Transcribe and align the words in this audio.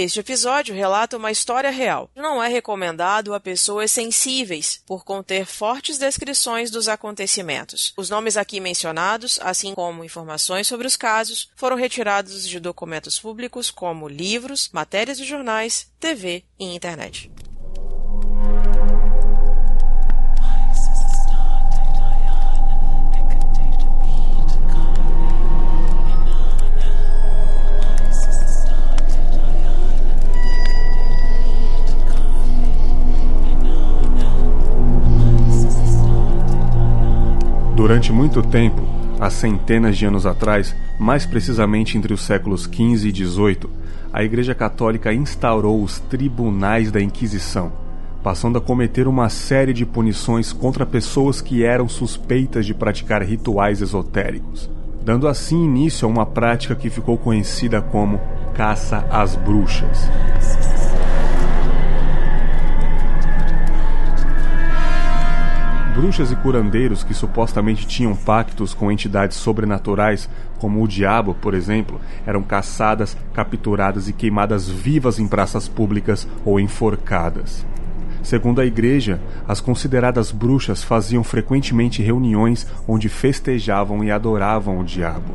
Este 0.00 0.20
episódio 0.20 0.76
relata 0.76 1.16
uma 1.16 1.32
história 1.32 1.70
real. 1.70 2.08
Não 2.14 2.40
é 2.40 2.46
recomendado 2.46 3.34
a 3.34 3.40
pessoas 3.40 3.90
sensíveis, 3.90 4.80
por 4.86 5.04
conter 5.04 5.44
fortes 5.44 5.98
descrições 5.98 6.70
dos 6.70 6.86
acontecimentos. 6.86 7.94
Os 7.96 8.08
nomes 8.08 8.36
aqui 8.36 8.60
mencionados, 8.60 9.40
assim 9.42 9.74
como 9.74 10.04
informações 10.04 10.68
sobre 10.68 10.86
os 10.86 10.96
casos, 10.96 11.50
foram 11.56 11.76
retirados 11.76 12.48
de 12.48 12.60
documentos 12.60 13.18
públicos 13.18 13.72
como 13.72 14.06
livros, 14.06 14.70
matérias 14.72 15.18
de 15.18 15.24
jornais, 15.24 15.90
TV 15.98 16.44
e 16.60 16.76
internet. 16.76 17.28
Durante 37.78 38.12
muito 38.12 38.42
tempo, 38.42 38.82
há 39.20 39.30
centenas 39.30 39.96
de 39.96 40.04
anos 40.04 40.26
atrás, 40.26 40.74
mais 40.98 41.24
precisamente 41.24 41.96
entre 41.96 42.12
os 42.12 42.22
séculos 42.22 42.64
XV 42.64 43.06
e 43.06 43.14
XVIII, 43.14 43.70
a 44.12 44.24
Igreja 44.24 44.52
Católica 44.52 45.12
instaurou 45.12 45.80
os 45.80 46.00
Tribunais 46.00 46.90
da 46.90 47.00
Inquisição, 47.00 47.70
passando 48.20 48.58
a 48.58 48.60
cometer 48.60 49.06
uma 49.06 49.28
série 49.28 49.72
de 49.72 49.86
punições 49.86 50.52
contra 50.52 50.84
pessoas 50.84 51.40
que 51.40 51.62
eram 51.62 51.88
suspeitas 51.88 52.66
de 52.66 52.74
praticar 52.74 53.22
rituais 53.22 53.80
esotéricos, 53.80 54.68
dando 55.04 55.28
assim 55.28 55.64
início 55.64 56.08
a 56.08 56.10
uma 56.10 56.26
prática 56.26 56.74
que 56.74 56.90
ficou 56.90 57.16
conhecida 57.16 57.80
como 57.80 58.20
caça 58.56 59.06
às 59.08 59.36
bruxas. 59.36 60.10
Bruxas 65.98 66.30
e 66.30 66.36
curandeiros 66.36 67.02
que 67.02 67.12
supostamente 67.12 67.84
tinham 67.84 68.14
pactos 68.14 68.72
com 68.72 68.90
entidades 68.90 69.36
sobrenaturais, 69.36 70.30
como 70.60 70.80
o 70.80 70.86
diabo, 70.86 71.34
por 71.34 71.54
exemplo, 71.54 72.00
eram 72.24 72.40
caçadas, 72.40 73.16
capturadas 73.34 74.08
e 74.08 74.12
queimadas 74.12 74.68
vivas 74.68 75.18
em 75.18 75.26
praças 75.26 75.66
públicas 75.66 76.28
ou 76.44 76.60
enforcadas. 76.60 77.66
Segundo 78.22 78.60
a 78.60 78.64
igreja, 78.64 79.20
as 79.46 79.60
consideradas 79.60 80.30
bruxas 80.30 80.84
faziam 80.84 81.24
frequentemente 81.24 82.00
reuniões 82.00 82.64
onde 82.86 83.08
festejavam 83.08 84.04
e 84.04 84.10
adoravam 84.12 84.78
o 84.78 84.84
diabo. 84.84 85.34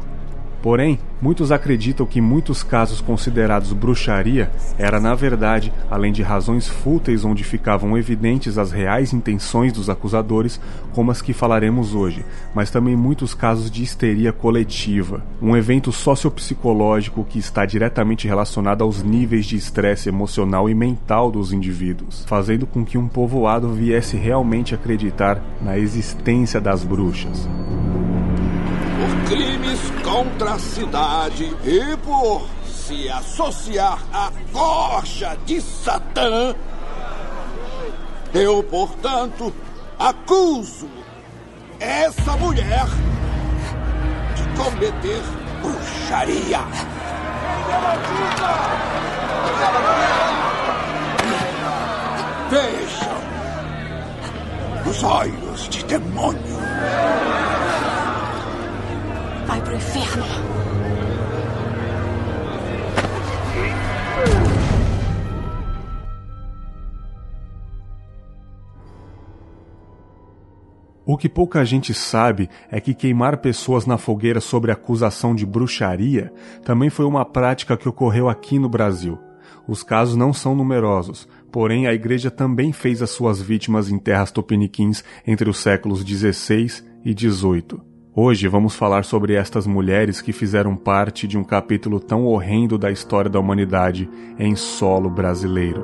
Porém, 0.64 0.98
muitos 1.22 1.52
acreditam 1.52 2.06
que 2.06 2.22
muitos 2.22 2.64
casos 2.64 3.02
considerados 3.02 3.74
bruxaria 3.74 4.50
era, 4.78 4.98
na 4.98 5.14
verdade, 5.14 5.74
além 5.92 6.14
de 6.14 6.24
razões 6.24 6.70
fúteis 6.70 7.26
onde 7.26 7.44
ficavam 7.44 7.98
evidentes 7.98 8.58
as 8.58 8.72
reais 8.72 9.12
intenções 9.12 9.74
dos 9.74 9.90
acusadores, 9.90 10.62
como 10.94 11.12
as 11.12 11.22
que 11.22 11.34
falaremos 11.34 11.94
hoje, 11.94 12.24
mas 12.56 12.72
também 12.72 12.96
muitos 12.96 13.34
casos 13.34 13.70
de 13.70 13.84
histeria 13.84 14.32
coletiva, 14.32 15.22
um 15.42 15.58
evento 15.58 15.92
sociopsicológico 15.92 17.26
que 17.26 17.40
está 17.40 17.66
diretamente 17.66 18.26
relacionado 18.26 18.86
aos 18.86 19.04
níveis 19.04 19.46
de 19.46 19.58
estresse 19.58 20.08
emocional 20.08 20.70
e 20.70 20.74
mental 20.74 21.30
dos 21.30 21.52
indivíduos, 21.52 22.24
fazendo 22.26 22.66
com 22.66 22.86
que 22.86 22.98
um 22.98 23.10
povoado 23.10 23.68
viesse 23.74 24.16
realmente 24.16 24.74
acreditar 24.74 25.44
na 25.62 25.78
existência 25.78 26.62
das 26.62 26.86
bruxas 26.86 27.50
crimes 29.28 29.80
contra 30.04 30.54
a 30.54 30.60
cidade 30.60 31.56
e 31.64 31.98
por 31.98 32.46
se 32.66 33.10
associar 33.10 34.00
à 34.14 34.32
corja 34.52 35.38
de 35.46 35.62
Satã, 35.62 36.56
eu, 38.34 38.64
portanto, 38.64 39.54
acuso 39.98 40.90
essa 41.80 42.36
mulher 42.38 42.86
de 44.36 44.44
cometer 44.58 45.22
bruxaria. 45.62 46.60
Vejam 52.50 53.14
os 54.90 55.04
olhos 55.04 55.70
de 55.70 55.84
demônio 55.86 56.58
vai 59.54 59.62
pro 59.62 59.76
inferno. 59.76 60.24
O 71.06 71.18
que 71.18 71.30
pouca 71.30 71.64
gente 71.64 71.94
sabe 71.94 72.50
é 72.72 72.80
que 72.82 72.96
queimar 72.96 73.38
pessoas 73.38 73.86
na 73.86 74.00
fogueira 74.00 74.40
sobre 74.40 74.72
acusação 74.72 75.36
de 75.36 75.46
bruxaria 75.46 76.34
também 76.64 76.90
foi 76.90 77.06
uma 77.06 77.24
prática 77.24 77.78
que 77.78 77.88
ocorreu 77.88 78.30
aqui 78.30 78.58
no 78.58 78.70
Brasil. 78.70 79.20
Os 79.68 79.84
casos 79.84 80.16
não 80.16 80.34
são 80.34 80.56
numerosos, 80.56 81.28
porém 81.52 81.86
a 81.86 81.94
igreja 81.94 82.32
também 82.32 82.74
fez 82.74 83.04
as 83.04 83.12
suas 83.12 83.40
vítimas 83.40 83.88
em 83.90 84.00
terras 84.00 84.32
tupiniquins 84.32 85.04
entre 85.28 85.48
os 85.48 85.60
séculos 85.60 86.00
XVI 86.00 86.84
e 87.06 87.14
XVIII. 87.14 87.93
Hoje 88.16 88.48
vamos 88.48 88.76
falar 88.76 89.04
sobre 89.06 89.34
estas 89.34 89.66
mulheres 89.66 90.22
que 90.22 90.32
fizeram 90.32 90.76
parte 90.76 91.28
de 91.28 91.36
um 91.36 91.44
capítulo 91.44 92.00
tão 92.00 92.26
horrendo 92.28 92.78
da 92.78 92.92
história 92.92 93.28
da 93.28 93.40
humanidade 93.40 94.08
em 94.38 94.56
solo 94.56 95.10
brasileiro. 95.10 95.84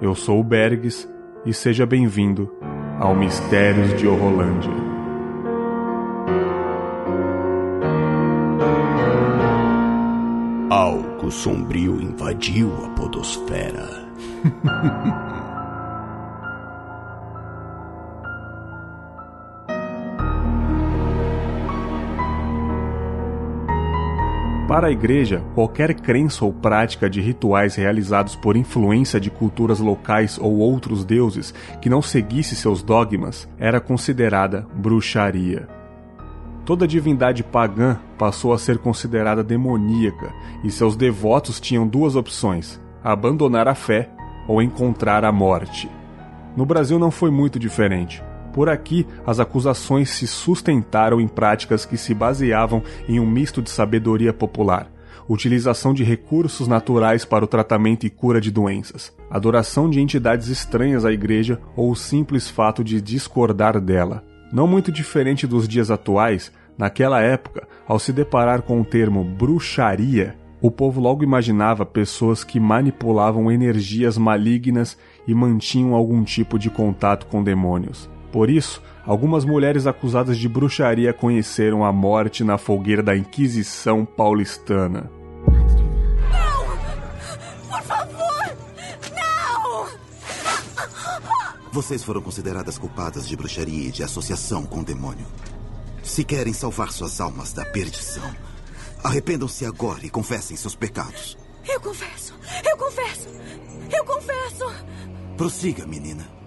Eu 0.00 0.12
sou 0.16 0.40
o 0.40 0.42
Bergs 0.42 1.08
e 1.46 1.54
seja 1.54 1.86
bem-vindo 1.86 2.52
ao 2.98 3.14
Mistérios 3.14 3.96
de 3.96 4.08
Horrolândia. 4.08 4.72
Algo 10.68 11.30
sombrio 11.30 12.00
invadiu 12.00 12.72
a 12.84 12.88
podosfera. 12.88 14.10
Para 24.72 24.86
a 24.86 24.90
Igreja, 24.90 25.44
qualquer 25.54 25.92
crença 25.92 26.46
ou 26.46 26.50
prática 26.50 27.10
de 27.10 27.20
rituais 27.20 27.74
realizados 27.74 28.34
por 28.34 28.56
influência 28.56 29.20
de 29.20 29.28
culturas 29.28 29.80
locais 29.80 30.38
ou 30.40 30.56
outros 30.56 31.04
deuses 31.04 31.52
que 31.78 31.90
não 31.90 32.00
seguisse 32.00 32.56
seus 32.56 32.82
dogmas 32.82 33.46
era 33.58 33.82
considerada 33.82 34.66
bruxaria. 34.74 35.68
Toda 36.64 36.88
divindade 36.88 37.44
pagã 37.44 37.98
passou 38.16 38.54
a 38.54 38.58
ser 38.58 38.78
considerada 38.78 39.44
demoníaca 39.44 40.32
e 40.64 40.70
seus 40.70 40.96
devotos 40.96 41.60
tinham 41.60 41.86
duas 41.86 42.16
opções: 42.16 42.80
abandonar 43.04 43.68
a 43.68 43.74
fé 43.74 44.08
ou 44.48 44.62
encontrar 44.62 45.22
a 45.22 45.30
morte. 45.30 45.86
No 46.56 46.64
Brasil 46.64 46.98
não 46.98 47.10
foi 47.10 47.30
muito 47.30 47.58
diferente. 47.58 48.24
Por 48.52 48.68
aqui, 48.68 49.06
as 49.26 49.40
acusações 49.40 50.10
se 50.10 50.26
sustentaram 50.26 51.20
em 51.20 51.26
práticas 51.26 51.86
que 51.86 51.96
se 51.96 52.12
baseavam 52.12 52.82
em 53.08 53.18
um 53.18 53.26
misto 53.26 53.62
de 53.62 53.70
sabedoria 53.70 54.32
popular, 54.32 54.90
utilização 55.26 55.94
de 55.94 56.04
recursos 56.04 56.68
naturais 56.68 57.24
para 57.24 57.44
o 57.44 57.48
tratamento 57.48 58.04
e 58.04 58.10
cura 58.10 58.40
de 58.40 58.50
doenças, 58.50 59.12
adoração 59.30 59.88
de 59.88 60.00
entidades 60.00 60.48
estranhas 60.48 61.04
à 61.04 61.12
igreja 61.12 61.58
ou 61.74 61.90
o 61.90 61.96
simples 61.96 62.48
fato 62.48 62.84
de 62.84 63.00
discordar 63.00 63.80
dela. 63.80 64.22
Não 64.52 64.66
muito 64.66 64.92
diferente 64.92 65.46
dos 65.46 65.66
dias 65.66 65.90
atuais, 65.90 66.52
naquela 66.76 67.22
época, 67.22 67.66
ao 67.88 67.98
se 67.98 68.12
deparar 68.12 68.60
com 68.60 68.82
o 68.82 68.84
termo 68.84 69.24
bruxaria, 69.24 70.36
o 70.60 70.70
povo 70.70 71.00
logo 71.00 71.24
imaginava 71.24 71.84
pessoas 71.84 72.44
que 72.44 72.60
manipulavam 72.60 73.50
energias 73.50 74.16
malignas 74.18 74.96
e 75.26 75.34
mantinham 75.34 75.94
algum 75.94 76.22
tipo 76.22 76.58
de 76.58 76.70
contato 76.70 77.26
com 77.26 77.42
demônios. 77.42 78.08
Por 78.32 78.48
isso, 78.48 78.82
algumas 79.04 79.44
mulheres 79.44 79.86
acusadas 79.86 80.38
de 80.38 80.48
bruxaria 80.48 81.12
conheceram 81.12 81.84
a 81.84 81.92
morte 81.92 82.42
na 82.42 82.56
fogueira 82.56 83.02
da 83.02 83.14
Inquisição 83.14 84.06
paulistana. 84.06 85.10
Não! 86.30 86.66
Por 87.68 87.82
favor! 87.82 88.56
Não! 89.14 89.86
Vocês 91.70 92.02
foram 92.02 92.22
consideradas 92.22 92.78
culpadas 92.78 93.28
de 93.28 93.36
bruxaria 93.36 93.88
e 93.88 93.92
de 93.92 94.02
associação 94.02 94.64
com 94.64 94.80
o 94.80 94.84
demônio. 94.84 95.26
Se 96.02 96.24
querem 96.24 96.54
salvar 96.54 96.90
suas 96.90 97.20
almas 97.20 97.52
da 97.52 97.66
perdição, 97.66 98.34
arrependam-se 99.04 99.66
agora 99.66 100.06
e 100.06 100.10
confessem 100.10 100.56
seus 100.56 100.74
pecados. 100.74 101.36
Eu 101.68 101.78
confesso! 101.82 102.34
Eu 102.68 102.78
confesso! 102.78 103.28
Eu 103.94 104.04
confesso! 104.06 104.64
Prossiga, 105.36 105.86
menina. 105.86 106.41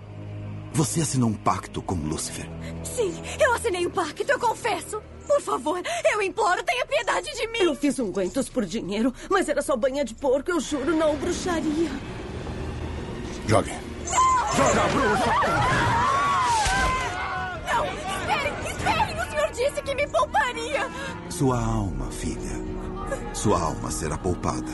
Você 0.76 1.00
assinou 1.00 1.30
um 1.30 1.34
pacto 1.34 1.82
com 1.82 1.96
Lúcifer. 1.96 2.50
Sim, 2.84 3.16
eu 3.40 3.54
assinei 3.54 3.88
um 3.88 3.90
pacto, 3.90 4.30
eu 4.30 4.38
confesso. 4.38 5.02
Por 5.26 5.40
favor, 5.40 5.82
eu 6.12 6.22
imploro, 6.22 6.62
tenha 6.64 6.86
piedade 6.86 7.32
de 7.34 7.48
mim. 7.48 7.60
Eu 7.60 7.76
fiz 7.76 7.98
ungüentos 7.98 8.50
por 8.50 8.66
dinheiro, 8.66 9.14
mas 9.30 9.48
era 9.48 9.62
só 9.62 9.78
banha 9.78 10.04
de 10.04 10.14
porco, 10.14 10.52
eu 10.52 10.60
juro, 10.60 10.94
não 10.94 11.16
bruxaria. 11.16 11.90
Jogue. 13.48 13.72
Joga 14.58 14.84
a 14.84 14.88
bruxa! 14.90 15.34
Não, 17.74 17.86
esperem, 17.86 18.54
esperem, 18.68 19.16
o 19.22 19.30
senhor 19.30 19.52
disse 19.52 19.82
que 19.82 19.96
me 19.96 20.08
pouparia. 20.10 20.90
Sua 21.30 21.58
alma, 21.58 22.12
filha. 22.12 22.62
Sua 23.34 23.62
alma 23.62 23.90
será 23.90 24.18
poupada. 24.18 24.72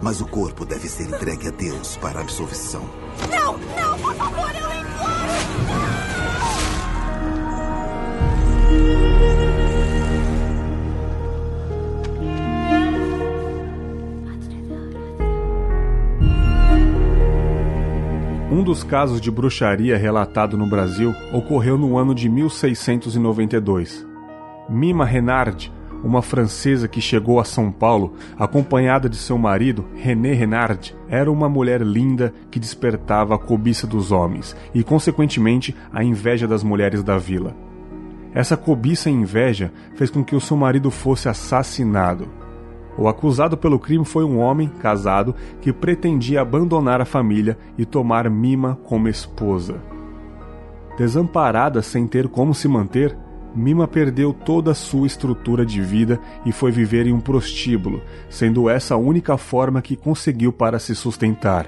Mas 0.00 0.22
o 0.22 0.26
corpo 0.26 0.64
deve 0.64 0.88
ser 0.88 1.02
entregue 1.02 1.48
a 1.48 1.50
Deus 1.50 1.98
para 1.98 2.20
absolvição. 2.20 2.88
Não, 3.30 3.58
não, 3.58 3.98
por 3.98 4.14
favor, 4.14 4.50
eu 4.54 4.73
Um 18.54 18.62
dos 18.62 18.84
casos 18.84 19.20
de 19.20 19.32
bruxaria 19.32 19.98
relatado 19.98 20.56
no 20.56 20.64
Brasil 20.64 21.12
ocorreu 21.32 21.76
no 21.76 21.98
ano 21.98 22.14
de 22.14 22.28
1692. 22.28 24.06
Mima 24.68 25.04
Renard, 25.04 25.72
uma 26.04 26.22
francesa 26.22 26.86
que 26.86 27.00
chegou 27.00 27.40
a 27.40 27.44
São 27.44 27.72
Paulo 27.72 28.14
acompanhada 28.38 29.08
de 29.08 29.16
seu 29.16 29.36
marido, 29.36 29.84
René 29.96 30.34
Renard, 30.34 30.94
era 31.08 31.32
uma 31.32 31.48
mulher 31.48 31.80
linda 31.80 32.32
que 32.48 32.60
despertava 32.60 33.34
a 33.34 33.38
cobiça 33.38 33.88
dos 33.88 34.12
homens 34.12 34.54
e, 34.72 34.84
consequentemente, 34.84 35.74
a 35.92 36.04
inveja 36.04 36.46
das 36.46 36.62
mulheres 36.62 37.02
da 37.02 37.18
vila. 37.18 37.56
Essa 38.32 38.56
cobiça 38.56 39.10
e 39.10 39.12
inveja 39.12 39.72
fez 39.96 40.10
com 40.10 40.22
que 40.22 40.36
o 40.36 40.40
seu 40.40 40.56
marido 40.56 40.92
fosse 40.92 41.28
assassinado. 41.28 42.43
O 42.96 43.08
acusado 43.08 43.56
pelo 43.56 43.78
crime 43.78 44.04
foi 44.04 44.24
um 44.24 44.38
homem 44.38 44.68
casado 44.68 45.34
que 45.60 45.72
pretendia 45.72 46.40
abandonar 46.40 47.00
a 47.00 47.04
família 47.04 47.58
e 47.76 47.84
tomar 47.84 48.30
Mima 48.30 48.78
como 48.84 49.08
esposa. 49.08 49.82
Desamparada 50.96 51.82
sem 51.82 52.06
ter 52.06 52.28
como 52.28 52.54
se 52.54 52.68
manter, 52.68 53.16
Mima 53.54 53.86
perdeu 53.86 54.32
toda 54.32 54.72
a 54.72 54.74
sua 54.74 55.06
estrutura 55.06 55.64
de 55.64 55.80
vida 55.80 56.20
e 56.44 56.52
foi 56.52 56.70
viver 56.70 57.06
em 57.06 57.12
um 57.12 57.20
prostíbulo, 57.20 58.00
sendo 58.28 58.68
essa 58.68 58.94
a 58.94 58.98
única 58.98 59.36
forma 59.36 59.82
que 59.82 59.96
conseguiu 59.96 60.52
para 60.52 60.78
se 60.78 60.94
sustentar. 60.94 61.66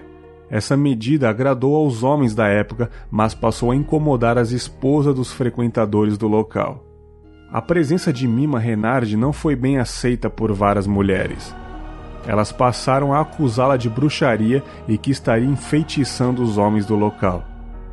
Essa 0.49 0.76
medida 0.76 1.28
agradou 1.28 1.75
aos 1.75 2.05
homens 2.05 2.34
da 2.34 2.46
época, 2.46 2.88
mas 3.11 3.34
passou 3.34 3.73
a 3.73 3.76
incomodar 3.76 4.38
as 4.38 4.52
esposas 4.52 5.14
dos 5.14 5.32
frequentadores 5.32 6.17
do 6.17 6.28
local. 6.28 6.86
A 7.53 7.63
presença 7.63 8.13
de 8.13 8.27
Mima 8.27 8.59
Renard 8.59 9.17
não 9.17 9.33
foi 9.33 9.55
bem 9.55 9.79
aceita 9.79 10.29
por 10.29 10.53
várias 10.53 10.85
mulheres. 10.85 11.55
Elas 12.27 12.51
passaram 12.51 13.15
a 13.15 13.21
acusá-la 13.21 13.77
de 13.77 13.89
bruxaria 13.89 14.65
e 14.89 14.99
que 14.99 15.13
estaria 15.13 15.47
enfeitiçando 15.47 16.43
os 16.43 16.59
homens 16.59 16.85
do 16.85 16.97
local. 16.97 17.45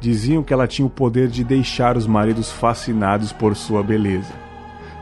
Diziam 0.02 0.42
que 0.42 0.52
ela 0.52 0.68
tinha 0.68 0.88
o 0.88 0.90
poder 0.90 1.28
de 1.28 1.44
deixar 1.44 1.96
os 1.96 2.08
maridos 2.08 2.52
fascinados 2.52 3.32
por 3.32 3.56
sua 3.56 3.84
beleza. 3.84 4.34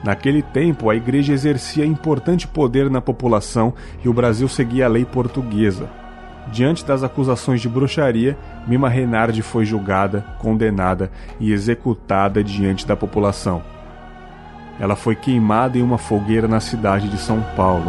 Naquele 0.03 0.41
tempo, 0.41 0.89
a 0.89 0.95
igreja 0.95 1.31
exercia 1.31 1.85
importante 1.85 2.45
poder 2.45 2.89
na 2.89 2.99
população 2.99 3.73
e 4.03 4.09
o 4.09 4.13
Brasil 4.13 4.49
seguia 4.49 4.85
a 4.85 4.89
lei 4.89 5.05
portuguesa. 5.05 5.89
Diante 6.51 6.83
das 6.83 7.03
acusações 7.03 7.61
de 7.61 7.69
bruxaria, 7.69 8.37
Mima 8.67 8.89
Renard 8.89 9.41
foi 9.43 9.63
julgada, 9.63 10.25
condenada 10.39 11.09
e 11.39 11.53
executada 11.53 12.43
diante 12.43 12.85
da 12.85 12.97
população. 12.97 13.61
Ela 14.81 14.95
foi 14.95 15.15
queimada 15.15 15.77
em 15.77 15.83
uma 15.83 15.99
fogueira 15.99 16.47
na 16.47 16.59
cidade 16.59 17.07
de 17.07 17.19
São 17.19 17.39
Paulo. 17.55 17.85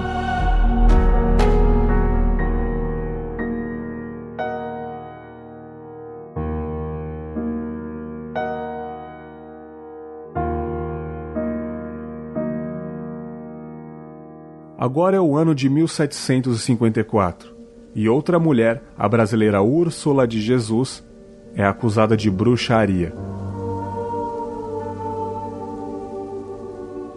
Agora 14.76 15.16
é 15.16 15.20
o 15.20 15.34
ano 15.34 15.54
de 15.54 15.70
1754 15.70 17.56
e 17.94 18.06
outra 18.06 18.38
mulher, 18.38 18.82
a 18.98 19.08
brasileira 19.08 19.62
Úrsula 19.62 20.28
de 20.28 20.42
Jesus, 20.42 21.02
é 21.54 21.64
acusada 21.64 22.14
de 22.14 22.30
bruxaria. 22.30 23.14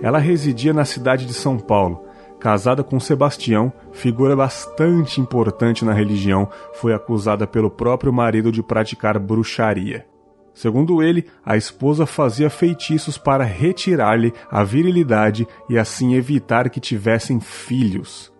Ela 0.06 0.19
residia 0.19 0.72
na 0.72 0.86
cidade 0.86 1.25
de 1.25 1.34
São 1.34 1.57
Paulo. 1.57 2.04
Casada 2.40 2.84
com 2.84 3.00
Sebastião, 3.00 3.74
figura 3.92 4.36
bastante 4.36 5.19
importante 5.19 5.84
na 5.84 5.94
religião, 5.94 6.48
foi 6.75 6.94
acusada 6.94 7.48
pelo 7.48 7.72
próprio 7.72 8.13
marido 8.13 8.52
de 8.52 8.62
praticar 8.62 9.18
bruxaria. 9.18 10.06
Segundo 10.54 11.02
ele, 11.02 11.25
a 11.44 11.57
esposa 11.57 12.06
fazia 12.06 12.52
feitiços 12.52 13.18
para 13.18 13.44
retirar-lhe 13.44 14.31
a 14.52 14.63
virilidade 14.63 15.48
e 15.68 15.75
assim 15.75 16.13
evitar 16.13 16.69
que 16.69 16.80
tivessem 16.80 17.40
filhos. 17.40 18.31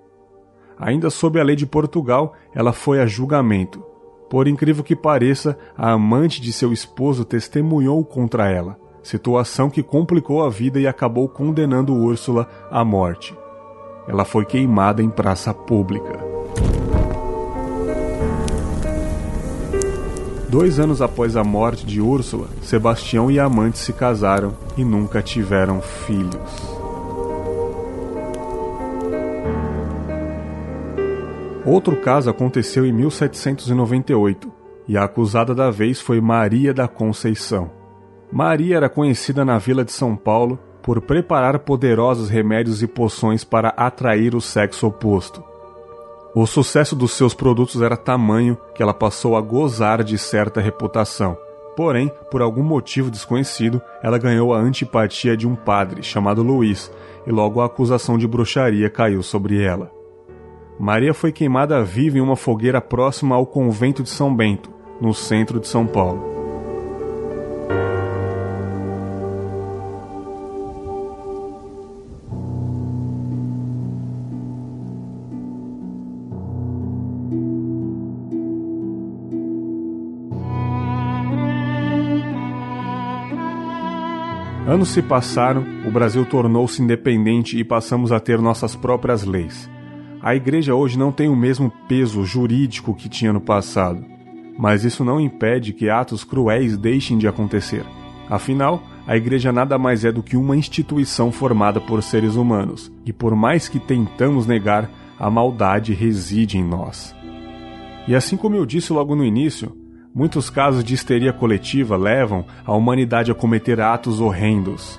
Ainda 0.77 1.09
sob 1.09 1.39
a 1.39 1.44
lei 1.44 1.56
de 1.56 1.65
Portugal, 1.65 2.35
ela 2.53 2.73
foi 2.73 3.01
a 3.01 3.07
julgamento. 3.07 3.83
Por 4.29 4.47
incrível 4.47 4.83
que 4.83 4.95
pareça, 4.95 5.57
a 5.75 5.94
amante 5.94 6.39
de 6.39 6.53
seu 6.53 6.71
esposo 6.71 7.25
testemunhou 7.25 8.06
contra 8.06 8.51
ela 8.51 8.84
situação 9.06 9.69
que 9.69 9.84
complicou 9.84 10.44
a 10.44 10.50
vida 10.50 10.80
e 10.80 10.88
acabou 10.88 11.30
condenando 11.30 11.94
Úrsula 11.94 12.50
à 12.72 12.84
morte. 12.84 13.38
Ela 14.07 14.25
foi 14.25 14.46
queimada 14.46 15.02
em 15.04 15.12
praça 15.12 15.54
pública. 15.54 16.19
Dois 20.50 20.80
anos 20.80 21.04
após 21.04 21.38
a 21.38 21.44
morte 21.44 21.86
de 21.86 22.02
Úrsula, 22.02 22.48
Sebastião 22.63 23.30
e 23.30 23.40
a 23.40 23.46
amante 23.46 23.78
se 23.78 23.94
casaram 23.94 24.54
e 24.75 24.84
nunca 24.84 25.22
tiveram 25.22 25.81
filhos. 25.81 26.75
Outro 31.63 31.96
caso 31.98 32.28
aconteceu 32.30 32.88
em 32.88 32.92
1798 32.92 34.52
e 34.88 34.98
a 34.98 35.04
acusada 35.04 35.54
da 35.54 35.69
vez 35.69 36.02
foi 36.02 36.19
Maria 36.19 36.74
da 36.74 36.88
Conceição. 36.88 37.75
Maria 38.31 38.77
era 38.77 38.89
conhecida 38.89 39.45
na 39.45 39.57
vila 39.57 39.86
de 39.86 39.92
São 39.92 40.16
Paulo 40.16 40.60
por 40.81 41.01
preparar 41.01 41.60
poderosos 41.60 42.30
remédios 42.30 42.83
e 42.83 42.88
poções 42.88 43.44
para 43.44 43.69
atrair 43.69 44.36
o 44.36 44.42
sexo 44.42 44.88
oposto. 44.88 45.44
O 46.36 46.45
sucesso 46.45 46.95
dos 46.95 47.14
seus 47.14 47.33
produtos 47.33 47.81
era 47.81 47.95
tamanho 47.95 48.57
que 48.76 48.83
ela 48.83 48.94
passou 48.94 49.38
a 49.38 49.42
gozar 49.42 50.04
de 50.04 50.18
certa 50.18 50.59
reputação. 50.59 51.38
Porém, 51.76 52.11
por 52.30 52.42
algum 52.42 52.64
motivo 52.64 53.09
desconhecido, 53.09 53.81
ela 54.04 54.18
ganhou 54.18 54.54
a 54.54 54.59
antipatia 54.59 55.35
de 55.35 55.47
um 55.47 55.56
padre 55.56 56.04
chamado 56.04 56.44
Luiz 56.44 56.92
e 57.26 57.31
logo 57.31 57.61
a 57.61 57.66
acusação 57.66 58.18
de 58.18 58.28
bruxaria 58.28 58.90
caiu 58.90 59.23
sobre 59.23 59.61
ela. 59.64 59.92
Maria 60.78 61.14
foi 61.14 61.31
queimada 61.31 61.81
viva 61.83 62.18
em 62.18 62.21
uma 62.21 62.35
fogueira 62.35 62.81
próxima 62.81 63.35
ao 63.35 63.45
convento 63.45 64.04
de 64.04 64.09
São 64.09 64.33
Bento, 64.35 64.69
no 64.99 65.14
centro 65.14 65.59
de 65.59 65.68
São 65.68 65.88
Paulo. 65.88 66.34
Anos 84.75 84.89
se 84.89 85.01
passaram, 85.01 85.65
o 85.87 85.89
Brasil 85.89 86.25
tornou-se 86.25 86.81
independente 86.81 87.57
e 87.57 87.63
passamos 87.63 88.11
a 88.11 88.19
ter 88.19 88.41
nossas 88.41 88.75
próprias 88.75 89.23
leis. 89.23 89.69
A 90.21 90.35
igreja 90.35 90.75
hoje 90.75 90.99
não 90.99 91.13
tem 91.13 91.29
o 91.29 91.35
mesmo 91.35 91.71
peso 91.87 92.25
jurídico 92.25 92.94
que 92.94 93.07
tinha 93.07 93.31
no 93.31 93.39
passado, 93.39 94.03
mas 94.59 94.83
isso 94.83 95.05
não 95.05 95.17
impede 95.17 95.71
que 95.71 95.89
atos 95.89 96.25
cruéis 96.25 96.77
deixem 96.77 97.17
de 97.17 97.25
acontecer. 97.25 97.85
Afinal, 98.29 98.83
a 99.07 99.15
igreja 99.15 99.49
nada 99.49 99.77
mais 99.77 100.03
é 100.03 100.11
do 100.11 100.21
que 100.21 100.35
uma 100.35 100.57
instituição 100.57 101.31
formada 101.31 101.79
por 101.79 102.03
seres 102.03 102.35
humanos, 102.35 102.91
e 103.05 103.13
por 103.13 103.33
mais 103.33 103.69
que 103.69 103.79
tentamos 103.79 104.45
negar, 104.45 104.91
a 105.17 105.29
maldade 105.29 105.94
reside 105.94 106.57
em 106.57 106.63
nós. 106.65 107.15
E 108.09 108.13
assim 108.13 108.35
como 108.35 108.57
eu 108.57 108.65
disse 108.65 108.91
logo 108.91 109.15
no 109.15 109.23
início, 109.23 109.71
Muitos 110.16 110.50
casos 110.50 110.81
de 110.81 110.94
histeria 110.94 111.34
coletiva 111.34 111.98
levam 111.98 112.45
a 112.66 112.74
humanidade 112.74 113.30
a 113.30 113.36
cometer 113.36 113.81
atos 113.81 114.22
horrendos. 114.22 114.98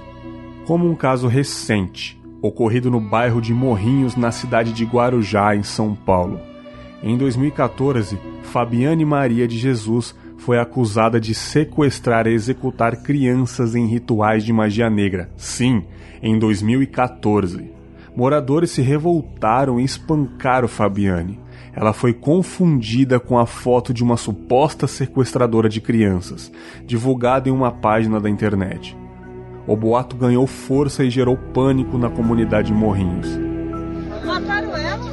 Como 0.66 0.86
um 0.86 0.94
caso 0.94 1.26
recente, 1.26 2.20
ocorrido 2.42 2.90
no 2.90 3.00
bairro 3.00 3.40
de 3.40 3.54
Morrinhos, 3.54 4.14
na 4.14 4.30
cidade 4.30 4.74
de 4.74 4.84
Guarujá, 4.84 5.56
em 5.56 5.62
São 5.62 5.94
Paulo. 5.94 6.38
Em 7.02 7.16
2014, 7.16 8.18
Fabiane 8.42 9.06
Maria 9.06 9.48
de 9.48 9.56
Jesus 9.56 10.14
foi 10.36 10.58
acusada 10.58 11.18
de 11.18 11.32
sequestrar 11.32 12.26
e 12.26 12.34
executar 12.34 12.96
crianças 12.96 13.74
em 13.74 13.86
rituais 13.86 14.44
de 14.44 14.52
magia 14.52 14.90
negra. 14.90 15.30
Sim, 15.34 15.84
em 16.22 16.38
2014. 16.38 17.70
Moradores 18.14 18.70
se 18.70 18.82
revoltaram 18.82 19.80
e 19.80 19.84
espancaram 19.84 20.68
Fabiane. 20.68 21.40
Ela 21.76 21.92
foi 21.92 22.14
confundida 22.14 23.20
com 23.20 23.38
a 23.38 23.44
foto 23.44 23.92
de 23.92 24.02
uma 24.02 24.16
suposta 24.16 24.86
sequestradora 24.86 25.68
de 25.68 25.78
crianças, 25.78 26.50
divulgada 26.86 27.50
em 27.50 27.52
uma 27.52 27.70
página 27.70 28.18
da 28.18 28.30
internet. 28.30 28.96
O 29.66 29.76
boato 29.76 30.16
ganhou 30.16 30.46
força 30.46 31.04
e 31.04 31.10
gerou 31.10 31.36
pânico 31.36 31.98
na 31.98 32.08
comunidade 32.08 32.68
de 32.68 32.72
Morrinhos. 32.72 33.28
Mataram 34.24 34.74
ela, 34.74 35.06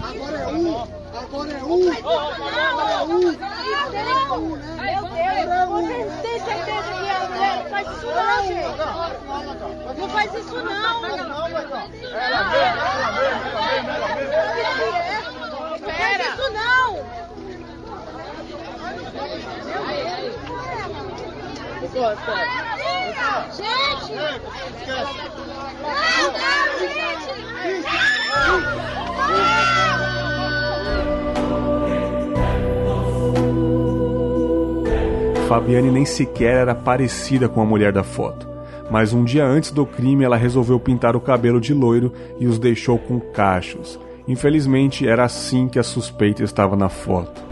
agora 0.00 0.38
é 0.38 0.46
um, 0.48 0.76
agora 1.12 1.52
é 1.52 1.64
um. 1.64 2.57
É 3.94 4.32
um, 4.32 4.56
né? 4.56 4.66
Meu 4.80 5.08
Deus, 5.08 5.68
vocês 5.68 6.12
têm 6.22 6.40
certeza 6.40 6.92
que 6.92 7.08
a 7.08 7.18
não 7.56 7.64
faz 7.70 7.88
isso 7.88 8.06
não, 8.06 8.46
gente? 8.46 8.78
Não 9.98 10.08
faz 10.08 10.34
isso 10.34 10.56
não. 10.62 11.06
Ela 11.06 11.24
mesmo, 11.24 11.34
ela 12.82 13.12
mesmo. 13.12 13.38
Não 15.80 15.92
faz 15.92 16.20
isso 16.28 16.46
não. 16.52 17.18
Gente! 23.52 24.12
Não, 28.46 28.60
não, 28.60 30.27
Fabiane 35.48 35.90
nem 35.90 36.04
sequer 36.04 36.56
era 36.56 36.74
parecida 36.74 37.48
com 37.48 37.62
a 37.62 37.64
mulher 37.64 37.90
da 37.90 38.04
foto. 38.04 38.46
Mas 38.90 39.14
um 39.14 39.24
dia 39.24 39.46
antes 39.46 39.70
do 39.70 39.86
crime, 39.86 40.22
ela 40.22 40.36
resolveu 40.36 40.78
pintar 40.78 41.16
o 41.16 41.20
cabelo 41.22 41.58
de 41.58 41.72
loiro 41.72 42.12
e 42.38 42.46
os 42.46 42.58
deixou 42.58 42.98
com 42.98 43.18
cachos. 43.18 43.98
Infelizmente, 44.28 45.08
era 45.08 45.24
assim 45.24 45.66
que 45.66 45.78
a 45.78 45.82
suspeita 45.82 46.44
estava 46.44 46.76
na 46.76 46.90
foto. 46.90 47.42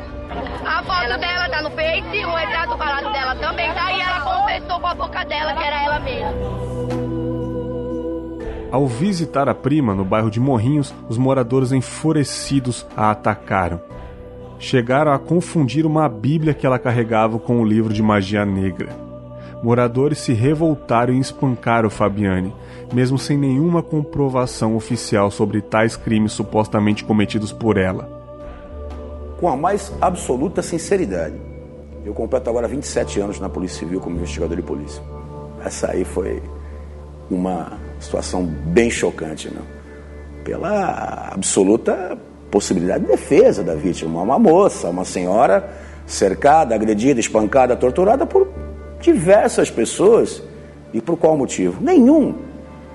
A 0.67 0.83
foto 0.83 1.19
dela 1.19 1.49
tá 1.49 1.63
no 1.63 1.71
Face, 1.71 2.25
o 2.27 2.35
retrato 2.35 2.77
falado 2.77 3.11
dela 3.15 3.35
também 3.37 3.73
tá 3.73 3.91
e 3.91 4.01
ela 4.03 4.21
confessou 4.21 4.79
com 4.79 4.87
a 4.89 4.95
boca 4.95 5.25
dela 5.25 5.55
que 5.55 5.65
era 5.65 5.85
ela 5.85 5.99
mesma. 6.01 6.67
Ao 8.71 8.87
visitar 8.87 9.49
a 9.49 9.55
prima 9.55 9.95
no 9.95 10.05
bairro 10.05 10.31
de 10.31 10.39
Morrinhos, 10.39 10.95
os 11.09 11.17
moradores 11.17 11.73
enfurecidos 11.73 12.87
a 12.95 13.11
atacaram. 13.11 13.81
Chegaram 14.59 15.13
a 15.13 15.19
confundir 15.19 15.85
uma 15.85 16.09
Bíblia 16.09 16.55
que 16.55 16.67
ela 16.67 16.79
carregava 16.79 17.39
com 17.39 17.61
o 17.61 17.65
livro 17.65 17.93
de 17.93 18.03
magia 18.03 18.45
negra. 18.45 18.89
Moradores 19.63 20.19
se 20.19 20.33
revoltaram 20.33 21.15
e 21.15 21.19
espancaram 21.19 21.91
Fabiane, 21.91 22.55
mesmo 22.93 23.19
sem 23.19 23.37
nenhuma 23.37 23.83
comprovação 23.83 24.77
oficial 24.77 25.31
sobre 25.31 25.61
tais 25.61 25.97
crimes 25.97 26.33
supostamente 26.33 27.05
cometidos 27.05 27.53
por 27.53 27.77
ela. 27.77 28.09
Com 29.39 29.49
a 29.49 29.57
mais 29.57 29.93
absoluta 30.01 30.63
sinceridade, 30.63 31.35
eu 32.05 32.15
completo 32.15 32.49
agora 32.49 32.69
27 32.69 33.21
anos 33.21 33.41
na 33.41 33.49
Polícia 33.49 33.81
Civil 33.81 34.01
como 34.01 34.17
investigador 34.17 34.57
de 34.57 34.63
polícia. 34.63 35.03
Essa 35.65 35.91
aí 35.91 36.05
foi 36.05 36.43
uma 37.31 37.73
situação 37.99 38.47
bem 38.47 38.89
chocante, 38.89 39.53
não? 39.53 39.63
Pela 40.45 41.31
absoluta 41.33 42.17
possibilidade 42.51 43.05
de 43.05 43.11
defesa 43.11 43.63
da 43.63 43.75
vítima, 43.75 44.23
uma 44.23 44.39
moça, 44.39 44.89
uma 44.89 45.05
senhora 45.05 45.69
cercada, 46.07 46.75
agredida, 46.75 47.19
espancada, 47.19 47.77
torturada 47.77 48.25
por 48.25 48.49
diversas 49.01 49.71
pessoas. 49.71 50.43
E 50.93 51.01
por 51.01 51.17
qual 51.17 51.37
motivo? 51.37 51.83
Nenhum. 51.83 52.35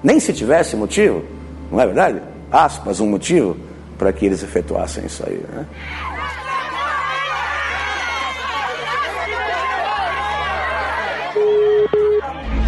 Nem 0.03 0.19
se 0.19 0.33
tivesse 0.33 0.75
motivo, 0.75 1.23
não 1.71 1.79
é 1.79 1.85
verdade? 1.85 2.21
Aspas, 2.51 2.99
um 2.99 3.07
motivo 3.07 3.55
para 3.97 4.11
que 4.11 4.25
eles 4.25 4.41
efetuassem 4.41 5.05
isso 5.05 5.23
aí. 5.27 5.43
Né? 5.53 5.65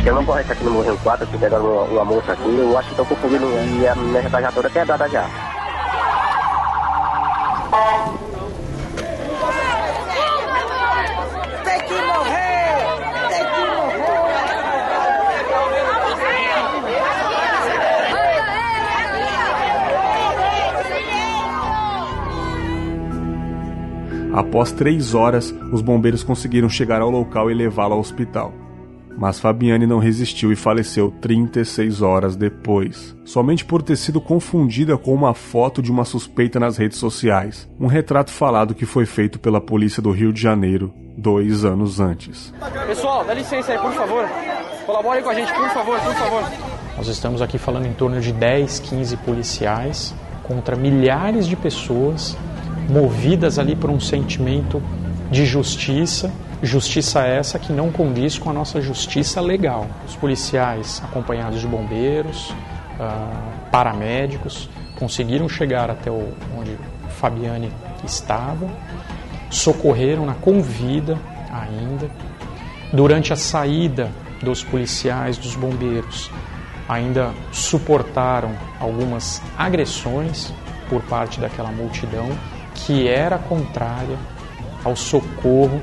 Eu 0.05 0.15
não 0.15 0.25
correto 0.25 0.51
aqui 0.51 0.63
no 0.65 0.71
Morrinho 0.71 0.99
4, 1.01 1.23
aqui 1.23 1.37
pegando 1.37 1.65
uma, 1.65 1.83
uma 1.83 2.05
moça 2.05 2.33
aqui, 2.33 2.43
eu 2.43 2.77
acho 2.77 2.89
que 2.89 2.93
estão 2.93 3.05
confundindo 3.05 3.45
e 3.79 3.87
a 3.87 3.95
minha 3.95 4.21
retalha 4.21 4.51
toda 4.51 4.69
quebrada 4.69 5.09
já. 5.09 5.27
Após 24.43 24.73
três 24.73 25.15
horas, 25.15 25.55
os 25.71 25.81
bombeiros 25.81 26.21
conseguiram 26.21 26.67
chegar 26.67 27.01
ao 27.01 27.09
local 27.09 27.49
e 27.49 27.53
levá-la 27.53 27.95
ao 27.95 28.01
hospital. 28.01 28.53
Mas 29.17 29.39
Fabiane 29.39 29.87
não 29.87 29.99
resistiu 29.99 30.51
e 30.51 30.55
faleceu 30.55 31.11
36 31.21 32.01
horas 32.01 32.35
depois, 32.35 33.15
somente 33.23 33.63
por 33.63 33.81
ter 33.81 33.95
sido 33.95 34.19
confundida 34.19 34.97
com 34.97 35.13
uma 35.13 35.33
foto 35.33 35.81
de 35.81 35.89
uma 35.89 36.03
suspeita 36.03 36.59
nas 36.59 36.77
redes 36.77 36.97
sociais, 36.97 37.69
um 37.79 37.87
retrato 37.87 38.31
falado 38.31 38.75
que 38.75 38.85
foi 38.85 39.05
feito 39.05 39.39
pela 39.39 39.61
polícia 39.61 40.03
do 40.03 40.11
Rio 40.11 40.33
de 40.33 40.41
Janeiro 40.41 40.93
dois 41.17 41.63
anos 41.63 41.99
antes. 41.99 42.53
Pessoal, 42.87 43.23
dá 43.23 43.33
licença 43.33 43.71
aí, 43.71 43.79
por 43.79 43.93
favor. 43.93 44.27
Colaborem 44.85 45.23
com 45.23 45.29
a 45.29 45.33
gente, 45.35 45.53
por 45.53 45.69
favor, 45.69 45.99
por 45.99 46.13
favor. 46.15 46.43
Nós 46.97 47.07
estamos 47.07 47.41
aqui 47.41 47.57
falando 47.57 47.85
em 47.85 47.93
torno 47.93 48.19
de 48.19 48.33
10, 48.33 48.79
15 48.79 49.17
policiais 49.17 50.13
contra 50.43 50.75
milhares 50.75 51.47
de 51.47 51.55
pessoas 51.55 52.35
movidas 52.89 53.59
ali 53.59 53.75
por 53.75 53.89
um 53.89 53.99
sentimento 53.99 54.81
de 55.31 55.45
justiça 55.45 56.31
Justiça 56.63 57.27
essa 57.27 57.59
que 57.59 57.73
não 57.73 57.91
condiz 57.91 58.37
com 58.37 58.49
a 58.49 58.53
nossa 58.53 58.79
justiça 58.79 59.41
legal. 59.41 59.85
Os 60.07 60.15
policiais, 60.15 61.03
acompanhados 61.03 61.59
de 61.59 61.67
bombeiros, 61.67 62.51
uh, 62.51 63.69
paramédicos, 63.69 64.69
conseguiram 64.97 65.49
chegar 65.49 65.91
até 65.91 66.09
o, 66.09 66.31
onde 66.57 66.77
Fabiane 67.09 67.69
estava, 68.05 68.69
socorreram-na 69.49 70.35
com 70.35 70.61
vida 70.61 71.19
ainda. 71.51 72.09
Durante 72.93 73.33
a 73.33 73.35
saída 73.35 74.09
dos 74.41 74.63
policiais, 74.63 75.37
dos 75.37 75.57
bombeiros, 75.57 76.31
ainda 76.87 77.33
suportaram 77.51 78.53
algumas 78.79 79.41
agressões 79.57 80.53
por 80.89 81.01
parte 81.01 81.41
daquela 81.41 81.73
multidão 81.73 82.29
que 82.73 83.07
era 83.07 83.37
contrária 83.37 84.17
ao 84.83 84.95
socorro 84.95 85.81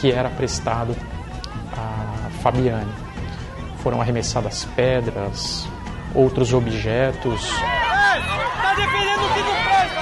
que 0.00 0.12
era 0.12 0.28
prestado 0.28 0.94
a 1.76 2.30
Fabiane. 2.42 2.92
Foram 3.78 4.00
arremessadas 4.00 4.64
pedras, 4.76 5.66
outros 6.14 6.52
objetos. 6.52 7.48
Tá 8.62 8.74
defendendo 8.74 9.24
o 9.24 9.34
que 9.34 9.40
não 9.40 9.54
presta, 9.64 10.00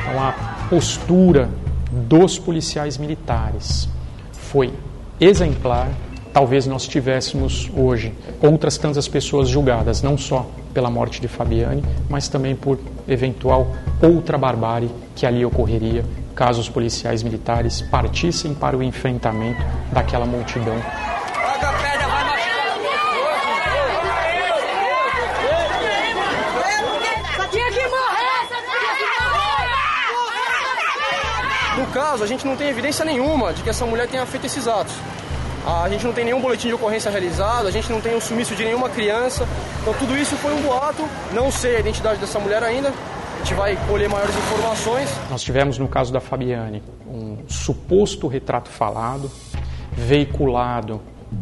Então 0.00 0.24
a 0.24 0.32
postura 0.68 1.50
dos 1.90 2.38
policiais 2.38 2.98
militares 2.98 3.88
foi 4.32 4.72
exemplar 5.20 5.88
talvez 6.36 6.66
nós 6.66 6.86
tivéssemos 6.86 7.70
hoje 7.74 8.12
outras 8.42 8.76
tantas 8.76 9.08
pessoas 9.08 9.48
julgadas, 9.48 10.02
não 10.02 10.18
só 10.18 10.46
pela 10.74 10.90
morte 10.90 11.18
de 11.18 11.28
Fabiane, 11.28 11.82
mas 12.10 12.28
também 12.28 12.54
por 12.54 12.78
eventual 13.08 13.68
outra 14.02 14.36
barbárie 14.36 14.90
que 15.14 15.24
ali 15.24 15.46
ocorreria 15.46 16.04
caso 16.34 16.60
os 16.60 16.68
policiais 16.68 17.22
militares 17.22 17.80
partissem 17.80 18.52
para 18.52 18.76
o 18.76 18.82
enfrentamento 18.82 19.64
daquela 19.90 20.26
multidão. 20.26 20.76
No 31.78 31.86
caso, 31.94 32.22
a 32.22 32.26
gente 32.26 32.46
não 32.46 32.56
tem 32.56 32.68
evidência 32.68 33.06
nenhuma 33.06 33.54
de 33.54 33.62
que 33.62 33.70
essa 33.70 33.86
mulher 33.86 34.06
tenha 34.06 34.26
feito 34.26 34.44
esses 34.44 34.68
atos. 34.68 34.92
A 35.66 35.88
gente 35.88 36.04
não 36.04 36.12
tem 36.12 36.24
nenhum 36.24 36.40
boletim 36.40 36.68
de 36.68 36.74
ocorrência 36.74 37.10
realizado, 37.10 37.66
a 37.66 37.72
gente 37.72 37.90
não 37.90 38.00
tem 38.00 38.14
o 38.14 38.18
um 38.18 38.20
sumiço 38.20 38.54
de 38.54 38.64
nenhuma 38.64 38.88
criança. 38.88 39.44
Então 39.82 39.92
tudo 39.94 40.16
isso 40.16 40.36
foi 40.36 40.54
um 40.54 40.62
boato. 40.62 41.04
Não 41.32 41.50
sei 41.50 41.76
a 41.76 41.80
identidade 41.80 42.20
dessa 42.20 42.38
mulher 42.38 42.62
ainda. 42.62 42.92
gente 43.38 43.52
vai 43.54 43.76
colher 43.88 44.08
maiores 44.08 44.36
informações. 44.36 45.12
Nós 45.28 45.42
tivemos 45.42 45.76
no 45.76 45.88
caso 45.88 46.12
da 46.12 46.20
Fabiane 46.20 46.84
um 47.04 47.38
suposto 47.48 48.28
retrato 48.28 48.68
falado, 48.68 49.28
veiculado 49.90 51.00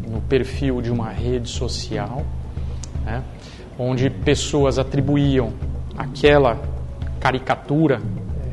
no 0.09 0.23
perfil 0.23 0.81
de 0.81 0.91
uma 0.91 1.11
rede 1.11 1.51
social, 1.51 2.25
né, 3.05 3.23
onde 3.79 4.09
pessoas 4.09 4.79
atribuíam 4.79 5.53
aquela 5.99 6.59
caricatura 7.21 8.01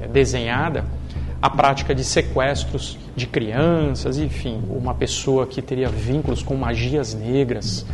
é, 0.02 0.08
desenhada 0.08 0.84
à 1.42 1.50
prática 1.50 1.96
de 1.96 2.04
sequestros 2.04 3.00
de 3.16 3.28
crianças, 3.28 4.18
enfim, 4.18 4.62
uma 4.70 4.94
pessoa 4.94 5.46
que 5.46 5.62
teria 5.62 5.90
vínculos 5.90 6.42
com 6.42 6.56
magias 6.56 7.14
negras, 7.14 7.86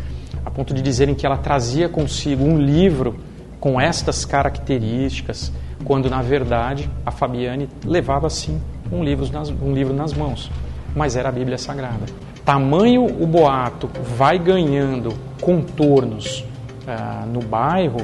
a 0.46 0.52
ponto 0.52 0.74
de 0.74 0.82
dizerem 0.82 1.16
que 1.16 1.26
ela 1.26 1.38
trazia 1.38 1.90
consigo 1.90 2.44
um 2.44 2.58
livro 2.58 3.16
com 3.60 3.82
estas 3.82 4.26
características, 4.26 5.52
quando 5.84 6.10
na 6.10 6.22
verdade 6.22 6.90
a 7.06 7.12
Fabiane 7.12 7.68
levava 7.84 8.30
sim 8.30 8.62
um 8.92 9.04
livro 9.04 9.28
nas, 9.32 9.50
um 9.50 9.74
livro 9.74 9.94
nas 9.94 10.14
mãos, 10.14 10.52
mas 10.96 11.16
era 11.16 11.30
a 11.30 11.32
Bíblia 11.32 11.58
Sagrada. 11.58 12.06
Tamanho 12.46 13.06
o 13.06 13.28
boato 13.28 13.90
vai 14.16 14.40
ganhando 14.40 15.14
contornos 15.42 16.46
ah, 16.88 17.26
no 17.28 17.42
bairro 17.42 18.00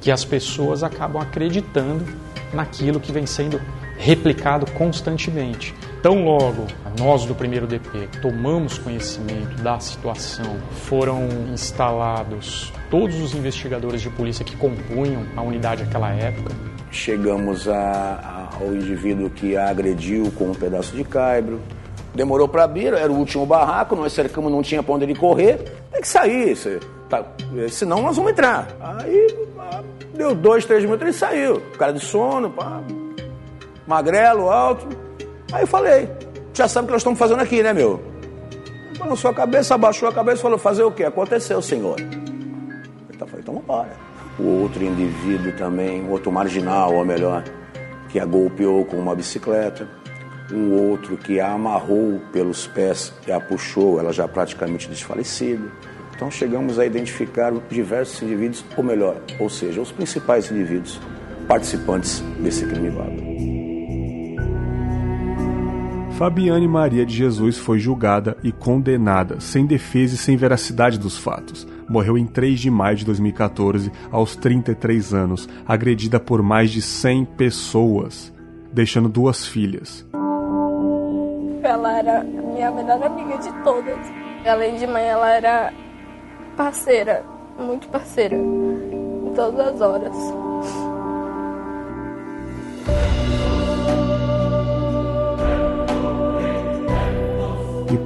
que 0.00 0.10
as 0.10 0.24
pessoas 0.24 0.82
acabam 0.82 1.22
acreditando 1.22 2.04
naquilo 2.52 3.00
que 3.00 3.10
vem 3.10 3.24
sendo 3.24 3.60
replicado 3.98 4.70
constantemente. 4.72 5.74
Tão 6.02 6.24
logo 6.24 6.66
nós 6.98 7.24
do 7.24 7.34
primeiro 7.34 7.66
DP 7.66 8.08
tomamos 8.22 8.78
conhecimento 8.78 9.56
da 9.62 9.78
situação, 9.80 10.56
foram 10.84 11.28
instalados 11.52 12.72
todos 12.90 13.20
os 13.20 13.34
investigadores 13.34 14.00
de 14.00 14.10
polícia 14.10 14.44
que 14.44 14.56
compunham 14.56 15.24
a 15.36 15.42
unidade 15.42 15.84
naquela 15.84 16.12
época. 16.12 16.54
Chegamos 16.90 17.68
a, 17.68 17.74
a, 17.74 18.56
ao 18.56 18.72
indivíduo 18.74 19.28
que 19.30 19.56
a 19.56 19.68
agrediu 19.68 20.30
com 20.32 20.50
um 20.50 20.54
pedaço 20.54 20.94
de 20.94 21.04
caibro. 21.04 21.60
Demorou 22.14 22.48
para 22.48 22.64
abrir, 22.64 22.94
era 22.94 23.12
o 23.12 23.16
último 23.16 23.44
barraco, 23.44 23.94
nós 23.94 24.12
cercamos, 24.12 24.50
não 24.50 24.62
tinha 24.62 24.82
para 24.82 24.94
onde 24.94 25.04
ele 25.04 25.14
correr, 25.14 25.58
tem 25.92 26.00
que 26.00 26.08
sair, 26.08 26.56
você, 26.56 26.80
tá, 27.10 27.22
senão 27.68 28.00
nós 28.00 28.16
vamos 28.16 28.32
entrar. 28.32 28.68
Aí 28.80 29.26
deu 30.14 30.34
dois, 30.34 30.64
três 30.64 30.82
minutos, 30.82 31.02
ele 31.02 31.12
saiu. 31.12 31.60
Cara 31.76 31.92
de 31.92 32.00
sono, 32.00 32.50
pá, 32.50 32.80
magrelo, 33.86 34.48
alto. 34.48 35.05
Aí 35.52 35.62
eu 35.62 35.66
falei, 35.66 36.08
já 36.52 36.66
sabe 36.66 36.84
o 36.84 36.86
que 36.88 36.92
nós 36.92 37.00
estamos 37.00 37.18
fazendo 37.18 37.40
aqui, 37.40 37.62
né, 37.62 37.72
meu? 37.72 38.00
Balançou 38.98 39.30
a 39.30 39.34
cabeça, 39.34 39.74
abaixou 39.74 40.08
a 40.08 40.12
cabeça 40.12 40.38
e 40.38 40.42
falou, 40.42 40.58
fazer 40.58 40.82
o 40.82 40.90
quê? 40.90 41.04
Aconteceu, 41.04 41.60
senhor. 41.62 41.96
Ele 42.00 43.18
tá 43.18 43.26
falando, 43.26 43.42
então 43.42 43.54
vambora. 43.54 43.92
O 44.38 44.62
outro 44.62 44.82
indivíduo 44.82 45.52
também, 45.52 46.08
outro 46.08 46.32
marginal, 46.32 46.94
ou 46.94 47.04
melhor, 47.04 47.44
que 48.08 48.18
a 48.18 48.24
golpeou 48.24 48.84
com 48.84 48.96
uma 48.96 49.14
bicicleta. 49.14 49.88
Um 50.52 50.72
outro 50.72 51.16
que 51.16 51.40
a 51.40 51.52
amarrou 51.52 52.20
pelos 52.32 52.66
pés 52.66 53.12
e 53.26 53.32
a 53.32 53.40
puxou, 53.40 53.98
ela 53.98 54.12
já 54.12 54.28
praticamente 54.28 54.88
desfalecida. 54.88 55.70
Então 56.14 56.30
chegamos 56.30 56.78
a 56.78 56.86
identificar 56.86 57.52
diversos 57.68 58.22
indivíduos, 58.22 58.64
ou 58.76 58.82
melhor, 58.82 59.16
ou 59.38 59.50
seja, 59.50 59.80
os 59.80 59.92
principais 59.92 60.50
indivíduos 60.50 61.00
participantes 61.46 62.20
desse 62.38 62.66
crime 62.66 62.90
bárbaro. 62.90 63.55
Fabiane 66.16 66.66
Maria 66.66 67.04
de 67.04 67.14
Jesus 67.14 67.58
foi 67.58 67.78
julgada 67.78 68.38
e 68.42 68.50
condenada, 68.50 69.38
sem 69.38 69.66
defesa 69.66 70.14
e 70.14 70.16
sem 70.16 70.34
veracidade 70.34 70.98
dos 70.98 71.18
fatos. 71.18 71.68
Morreu 71.86 72.16
em 72.16 72.26
3 72.26 72.58
de 72.58 72.70
maio 72.70 72.96
de 72.96 73.04
2014, 73.04 73.92
aos 74.10 74.34
33 74.34 75.12
anos, 75.12 75.46
agredida 75.68 76.18
por 76.18 76.40
mais 76.40 76.70
de 76.70 76.80
100 76.80 77.26
pessoas, 77.36 78.32
deixando 78.72 79.10
duas 79.10 79.46
filhas. 79.46 80.06
Ela 81.62 81.98
era 81.98 82.24
minha 82.24 82.70
melhor 82.70 83.02
amiga 83.02 83.36
de 83.36 83.52
todas. 83.62 83.98
Além 84.46 84.78
de 84.78 84.86
mãe, 84.86 85.04
ela 85.04 85.30
era 85.30 85.70
parceira, 86.56 87.26
muito 87.58 87.88
parceira, 87.88 88.36
em 88.36 89.32
todas 89.34 89.74
as 89.74 89.80
horas. 89.82 90.16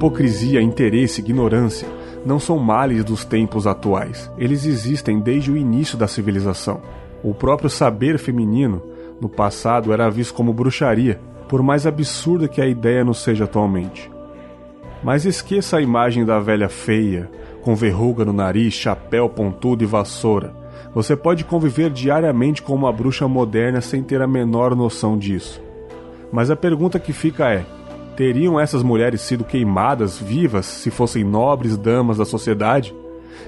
Hipocrisia, 0.01 0.59
interesse, 0.59 1.21
ignorância 1.21 1.87
não 2.25 2.39
são 2.39 2.57
males 2.57 3.03
dos 3.03 3.23
tempos 3.23 3.67
atuais. 3.67 4.31
Eles 4.35 4.65
existem 4.65 5.19
desde 5.19 5.51
o 5.51 5.55
início 5.55 5.95
da 5.95 6.07
civilização. 6.07 6.81
O 7.23 7.35
próprio 7.35 7.69
saber 7.69 8.17
feminino, 8.17 8.81
no 9.21 9.29
passado, 9.29 9.93
era 9.93 10.09
visto 10.09 10.33
como 10.33 10.53
bruxaria, 10.53 11.21
por 11.47 11.61
mais 11.61 11.85
absurda 11.85 12.47
que 12.47 12.59
a 12.59 12.65
ideia 12.65 13.05
não 13.05 13.13
seja 13.13 13.43
atualmente. 13.43 14.11
Mas 15.03 15.23
esqueça 15.23 15.77
a 15.77 15.81
imagem 15.83 16.25
da 16.25 16.39
velha 16.39 16.67
feia, 16.67 17.29
com 17.61 17.75
verruga 17.75 18.25
no 18.25 18.33
nariz, 18.33 18.73
chapéu 18.73 19.29
pontudo 19.29 19.83
e 19.83 19.85
vassoura. 19.85 20.51
Você 20.95 21.15
pode 21.15 21.43
conviver 21.43 21.91
diariamente 21.91 22.63
com 22.63 22.73
uma 22.73 22.91
bruxa 22.91 23.27
moderna 23.27 23.81
sem 23.81 24.01
ter 24.01 24.19
a 24.19 24.27
menor 24.27 24.75
noção 24.75 25.15
disso. 25.15 25.61
Mas 26.31 26.49
a 26.49 26.55
pergunta 26.55 26.99
que 26.99 27.13
fica 27.13 27.53
é: 27.53 27.63
Teriam 28.15 28.59
essas 28.59 28.83
mulheres 28.83 29.21
sido 29.21 29.43
queimadas 29.43 30.17
vivas 30.19 30.65
se 30.65 30.91
fossem 30.91 31.23
nobres 31.23 31.77
damas 31.77 32.17
da 32.17 32.25
sociedade? 32.25 32.93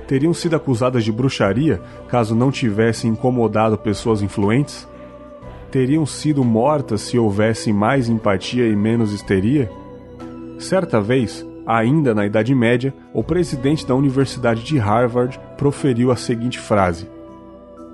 Teriam 0.08 0.34
sido 0.34 0.56
acusadas 0.56 1.04
de 1.04 1.12
bruxaria 1.12 1.82
caso 2.08 2.34
não 2.34 2.52
tivessem 2.52 3.12
incomodado 3.12 3.78
pessoas 3.78 4.22
influentes? 4.22 4.88
Teriam 5.70 6.06
sido 6.06 6.44
mortas 6.44 7.02
se 7.02 7.18
houvesse 7.18 7.74
mais 7.74 8.08
empatia 8.08 8.68
e 8.68 8.76
menos 8.76 9.12
histeria? 9.12 9.70
Certa 10.60 11.02
vez, 11.02 11.46
ainda 11.66 12.14
na 12.14 12.26
Idade 12.26 12.54
Média, 12.56 12.94
o 13.14 13.24
presidente 13.24 13.86
da 13.86 13.96
Universidade 13.96 14.64
de 14.64 14.78
Harvard 14.78 15.40
proferiu 15.58 16.12
a 16.12 16.16
seguinte 16.16 16.60
frase: 16.60 17.10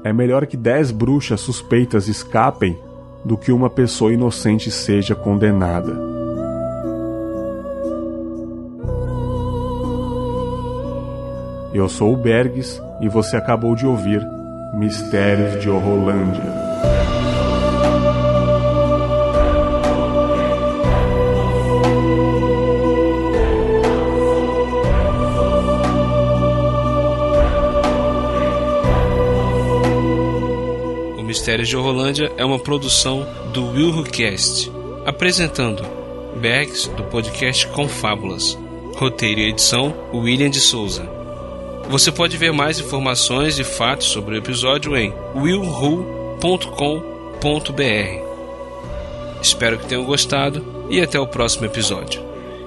É 0.04 0.14
melhor 0.14 0.46
que 0.46 0.58
dez 0.58 0.92
bruxas 0.92 1.40
suspeitas 1.40 2.08
escapem 2.08 2.78
do 3.24 3.38
que 3.38 3.52
uma 3.52 3.70
pessoa 3.70 4.14
inocente 4.14 4.70
seja 4.70 5.16
condenada. 5.16 6.19
Eu 11.72 11.88
sou 11.88 12.14
o 12.14 12.18
Bergs 12.18 12.82
e 13.00 13.08
você 13.08 13.38
acabou 13.38 13.76
de 13.76 13.86
ouvir 13.86 14.26
Mistérios 14.74 15.62
de 15.62 15.70
Horrolândia. 15.70 16.44
O 31.20 31.22
Mistérios 31.22 31.68
de 31.68 31.78
Horrolândia 31.78 32.32
é 32.36 32.44
uma 32.44 32.58
produção 32.58 33.28
do 33.54 33.68
WilhoCast, 33.68 34.72
apresentando 35.06 35.84
Bergs 36.42 36.90
do 36.98 37.04
podcast 37.04 37.68
Confábulas. 37.68 38.58
Roteiro 38.96 39.40
e 39.40 39.50
edição 39.50 39.94
William 40.12 40.50
de 40.50 40.60
Souza. 40.60 41.19
Você 41.90 42.12
pode 42.12 42.38
ver 42.38 42.54
mais 42.54 42.80
informações 42.80 43.58
e 43.58 43.64
fatos 43.64 44.10
sobre 44.10 44.36
o 44.36 44.38
episódio 44.38 44.96
em 44.96 45.12
willhu.com.br. 45.34 46.70
Espero 49.42 49.80
que 49.80 49.88
tenham 49.88 50.06
gostado 50.06 50.64
e 50.88 51.02
até 51.02 51.20
o 51.20 51.26
próximo 51.26 51.66
episódio. 51.66 52.22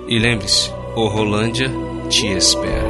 E 0.09 0.19
lembre-se, 0.19 0.73
o 0.97 1.07
Rolândia 1.07 1.71
te 2.11 2.27
espera. 2.27 2.82